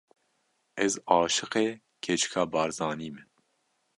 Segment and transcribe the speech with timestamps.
[0.85, 1.67] Ez aşiqê
[2.03, 3.23] keçika Barzanî me!